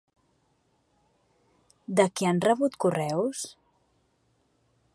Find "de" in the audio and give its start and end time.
2.01-2.07